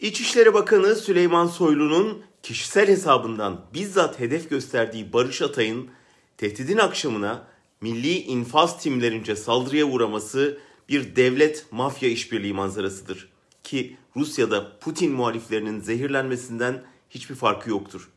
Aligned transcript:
İçişleri 0.00 0.54
Bakanı 0.54 0.94
Süleyman 0.96 1.46
Soylu'nun 1.46 2.22
kişisel 2.42 2.88
hesabından 2.88 3.60
bizzat 3.74 4.20
hedef 4.20 4.50
gösterdiği 4.50 5.12
Barış 5.12 5.42
Atay'ın 5.42 5.88
tehdidin 6.36 6.76
akşamına 6.76 7.46
milli 7.80 8.18
infaz 8.18 8.82
timlerince 8.82 9.36
saldırıya 9.36 9.84
uğraması 9.84 10.58
bir 10.88 11.16
devlet 11.16 11.66
mafya 11.70 12.08
işbirliği 12.08 12.52
manzarasıdır. 12.52 13.28
Ki 13.64 13.96
Rusya'da 14.16 14.78
Putin 14.78 15.12
muhaliflerinin 15.12 15.80
zehirlenmesinden 15.80 16.82
hiçbir 17.10 17.34
farkı 17.34 17.70
yoktur. 17.70 18.08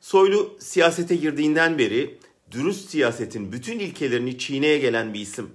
Soylu 0.00 0.56
siyasete 0.60 1.16
girdiğinden 1.16 1.78
beri 1.78 2.18
dürüst 2.50 2.90
siyasetin 2.90 3.52
bütün 3.52 3.78
ilkelerini 3.78 4.38
çiğneye 4.38 4.78
gelen 4.78 5.14
bir 5.14 5.20
isim. 5.20 5.50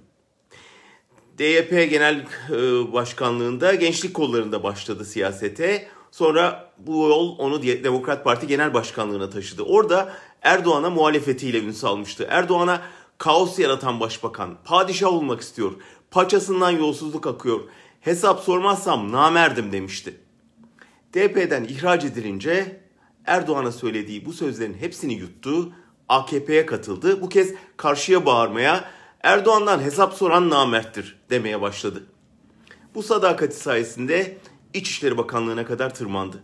DYP 1.38 1.90
Genel 1.90 2.26
e, 2.50 2.92
Başkanlığında 2.92 3.74
gençlik 3.74 4.14
kollarında 4.14 4.62
başladı 4.62 5.04
siyasete. 5.04 5.88
Sonra 6.10 6.72
bu 6.78 7.08
yol 7.08 7.38
onu 7.38 7.62
Demokrat 7.62 8.24
Parti 8.24 8.46
Genel 8.46 8.74
Başkanlığına 8.74 9.30
taşıdı. 9.30 9.62
Orada 9.62 10.12
Erdoğan'a 10.42 10.90
muhalefetiyle 10.90 11.58
ün 11.58 11.70
salmıştı. 11.70 12.26
Erdoğan'a 12.30 12.82
kaos 13.18 13.58
yaratan 13.58 14.00
başbakan, 14.00 14.58
padişah 14.64 15.12
olmak 15.12 15.40
istiyor, 15.40 15.72
paçasından 16.10 16.70
yolsuzluk 16.70 17.26
akıyor, 17.26 17.60
hesap 18.00 18.40
sormazsam 18.40 19.12
namerdim 19.12 19.72
demişti. 19.72 20.14
DP'den 21.14 21.64
ihraç 21.64 22.04
edilince 22.04 22.80
Erdoğan'a 23.24 23.72
söylediği 23.72 24.26
bu 24.26 24.32
sözlerin 24.32 24.74
hepsini 24.74 25.14
yuttu, 25.14 25.72
AKP'ye 26.08 26.66
katıldı. 26.66 27.22
Bu 27.22 27.28
kez 27.28 27.54
karşıya 27.76 28.26
bağırmaya, 28.26 28.84
Erdoğan'dan 29.22 29.80
hesap 29.80 30.14
soran 30.14 30.50
namerttir 30.50 31.18
demeye 31.30 31.60
başladı. 31.60 32.06
Bu 32.94 33.02
sadakati 33.02 33.56
sayesinde 33.56 34.38
İçişleri 34.74 35.18
Bakanlığı'na 35.18 35.66
kadar 35.66 35.94
tırmandı. 35.94 36.42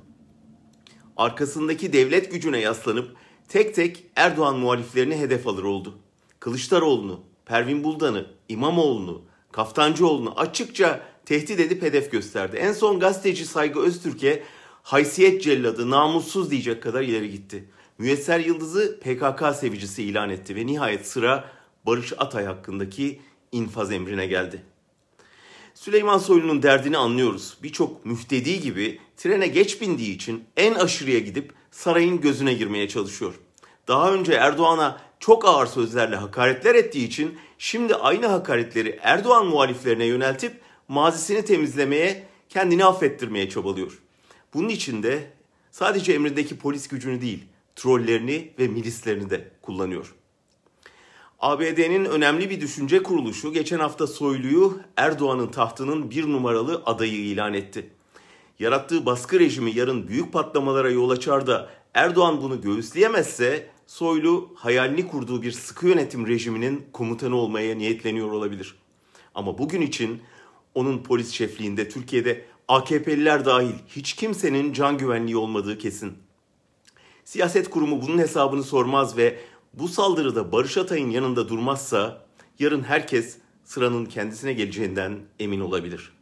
Arkasındaki 1.16 1.92
devlet 1.92 2.32
gücüne 2.32 2.58
yaslanıp 2.58 3.16
tek 3.48 3.74
tek 3.74 4.04
Erdoğan 4.16 4.58
muhaliflerini 4.58 5.16
hedef 5.16 5.46
alır 5.46 5.64
oldu. 5.64 5.98
Kılıçdaroğlu'nu, 6.40 7.20
Pervin 7.46 7.84
Buldan'ı, 7.84 8.26
İmamoğlu'nu, 8.48 9.22
Kaftancıoğlu'nu 9.52 10.40
açıkça 10.40 11.00
tehdit 11.26 11.60
edip 11.60 11.82
hedef 11.82 12.12
gösterdi. 12.12 12.56
En 12.56 12.72
son 12.72 13.00
gazeteci 13.00 13.46
Saygı 13.46 13.80
Öztürk'e 13.80 14.42
haysiyet 14.82 15.42
celladı, 15.42 15.90
namussuz 15.90 16.50
diyecek 16.50 16.82
kadar 16.82 17.02
ileri 17.02 17.30
gitti. 17.30 17.68
Müyesser 17.98 18.40
Yıldız'ı 18.40 19.00
PKK 19.00 19.56
sevicisi 19.56 20.02
ilan 20.02 20.30
etti 20.30 20.56
ve 20.56 20.66
nihayet 20.66 21.06
sıra 21.06 21.44
Barış 21.86 22.12
Atay 22.18 22.44
hakkındaki 22.44 23.20
infaz 23.52 23.92
emrine 23.92 24.26
geldi. 24.26 24.62
Süleyman 25.74 26.18
Soylu'nun 26.18 26.62
derdini 26.62 26.98
anlıyoruz. 26.98 27.56
Birçok 27.62 28.06
müftedi 28.06 28.60
gibi 28.60 29.00
trene 29.16 29.46
geç 29.46 29.80
bindiği 29.80 30.14
için 30.14 30.44
en 30.56 30.74
aşırıya 30.74 31.18
gidip 31.18 31.52
sarayın 31.70 32.20
gözüne 32.20 32.54
girmeye 32.54 32.88
çalışıyor. 32.88 33.34
Daha 33.88 34.12
önce 34.12 34.32
Erdoğan'a 34.32 35.00
çok 35.20 35.44
ağır 35.44 35.66
sözlerle 35.66 36.16
hakaretler 36.16 36.74
ettiği 36.74 37.06
için 37.06 37.38
şimdi 37.58 37.94
aynı 37.94 38.26
hakaretleri 38.26 38.98
Erdoğan 39.02 39.46
muhaliflerine 39.46 40.04
yöneltip 40.04 40.60
mazisini 40.88 41.44
temizlemeye, 41.44 42.26
kendini 42.48 42.84
affettirmeye 42.84 43.50
çabalıyor. 43.50 44.02
Bunun 44.54 44.68
için 44.68 45.02
de 45.02 45.30
sadece 45.70 46.12
emrindeki 46.12 46.58
polis 46.58 46.88
gücünü 46.88 47.20
değil, 47.20 47.44
trollerini 47.76 48.52
ve 48.58 48.68
milislerini 48.68 49.30
de 49.30 49.50
kullanıyor. 49.62 50.14
ABD'nin 51.42 52.04
önemli 52.04 52.50
bir 52.50 52.60
düşünce 52.60 53.02
kuruluşu 53.02 53.52
geçen 53.52 53.78
hafta 53.78 54.06
Soylu'yu 54.06 54.80
Erdoğan'ın 54.96 55.48
tahtının 55.48 56.10
bir 56.10 56.32
numaralı 56.32 56.82
adayı 56.86 57.14
ilan 57.14 57.54
etti. 57.54 57.90
Yarattığı 58.58 59.06
baskı 59.06 59.40
rejimi 59.40 59.76
yarın 59.76 60.08
büyük 60.08 60.32
patlamalara 60.32 60.90
yol 60.90 61.10
açar 61.10 61.46
da 61.46 61.70
Erdoğan 61.94 62.42
bunu 62.42 62.60
göğüsleyemezse 62.60 63.70
Soylu 63.86 64.50
hayalini 64.54 65.06
kurduğu 65.06 65.42
bir 65.42 65.52
sıkı 65.52 65.86
yönetim 65.88 66.26
rejiminin 66.26 66.86
komutanı 66.92 67.36
olmaya 67.36 67.74
niyetleniyor 67.74 68.32
olabilir. 68.32 68.74
Ama 69.34 69.58
bugün 69.58 69.80
için 69.80 70.22
onun 70.74 70.98
polis 70.98 71.30
şefliğinde 71.30 71.88
Türkiye'de 71.88 72.44
AKP'liler 72.68 73.44
dahil 73.44 73.74
hiç 73.88 74.12
kimsenin 74.12 74.72
can 74.72 74.98
güvenliği 74.98 75.36
olmadığı 75.36 75.78
kesin. 75.78 76.12
Siyaset 77.24 77.70
kurumu 77.70 78.02
bunun 78.02 78.18
hesabını 78.18 78.62
sormaz 78.62 79.16
ve 79.16 79.38
bu 79.74 79.88
saldırıda 79.88 80.52
Barış 80.52 80.78
Atay'ın 80.78 81.10
yanında 81.10 81.48
durmazsa 81.48 82.24
yarın 82.58 82.82
herkes 82.82 83.38
sıranın 83.64 84.06
kendisine 84.06 84.52
geleceğinden 84.52 85.18
emin 85.38 85.60
olabilir.'' 85.60 86.21